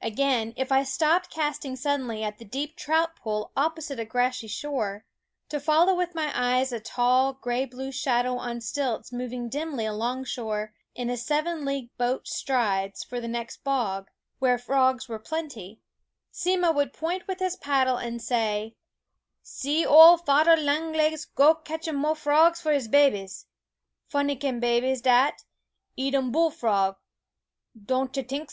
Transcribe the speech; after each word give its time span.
Again, 0.00 0.54
if 0.56 0.70
I 0.70 0.84
stopped 0.84 1.30
casting 1.34 1.74
suddenly 1.74 2.22
at 2.22 2.38
the 2.38 2.44
deep 2.44 2.76
trout 2.76 3.16
pool 3.16 3.50
opposite 3.56 3.98
a 3.98 4.04
grassy 4.04 4.46
shore, 4.46 5.04
to 5.48 5.58
follow 5.58 5.96
with 5.96 6.14
my 6.14 6.30
eyes 6.32 6.70
a 6.70 6.78
tall, 6.78 7.32
gray 7.32 7.64
blue 7.64 7.90
shadow 7.90 8.36
on 8.36 8.60
stilts 8.60 9.12
moving 9.12 9.48
dimly 9.48 9.84
alongshore 9.84 10.72
in 10.94 11.16
seven 11.16 11.64
league 11.64 11.90
boot 11.98 12.28
strides 12.28 13.02
for 13.02 13.20
the 13.20 13.26
next 13.26 13.64
bog, 13.64 14.08
where 14.38 14.58
frogs 14.58 15.08
were 15.08 15.18
plenty, 15.18 15.80
Simmo 16.30 16.70
would 16.72 16.92
point 16.92 17.26
with 17.26 17.40
his 17.40 17.56
paddle 17.56 17.96
and 17.96 18.22
say: 18.22 18.76
"See, 19.42 19.84
OF 19.84 20.24
Fader 20.24 20.54
Longlegs 20.56 21.24
go 21.24 21.52
catch 21.52 21.88
um 21.88 21.96
more 21.96 22.14
frogs 22.14 22.60
for 22.60 22.70
his 22.72 22.86
babies. 22.86 23.46
Funny 24.06 24.36
kin' 24.36 24.60
babies 24.60 25.00
dat, 25.00 25.42
eat 25.96 26.14
um 26.14 26.30
bullfrog; 26.30 26.94
don' 27.74 28.12
chu 28.12 28.22
tink 28.22 28.52